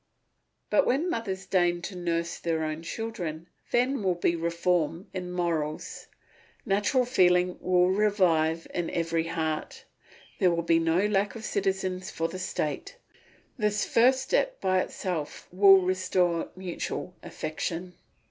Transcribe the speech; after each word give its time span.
But 0.71 0.87
when 0.87 1.11
mothers 1.11 1.45
deign 1.45 1.83
to 1.83 1.95
nurse 1.95 2.39
their 2.39 2.63
own 2.63 2.81
children, 2.81 3.45
then 3.69 4.01
will 4.01 4.15
be 4.15 4.33
a 4.33 4.35
reform 4.35 5.05
in 5.13 5.31
morals; 5.31 6.07
natural 6.65 7.05
feeling 7.05 7.59
will 7.61 7.91
revive 7.91 8.65
in 8.73 8.89
every 8.89 9.27
heart; 9.27 9.83
there 10.39 10.49
will 10.49 10.63
be 10.63 10.79
no 10.79 11.05
lack 11.05 11.35
of 11.35 11.45
citizens 11.45 12.09
for 12.09 12.27
the 12.27 12.39
state; 12.39 12.95
this 13.59 13.85
first 13.85 14.21
step 14.23 14.59
by 14.59 14.81
itself 14.81 15.47
will 15.51 15.81
restore 15.83 16.49
mutual 16.55 17.13
affection. 17.21 17.93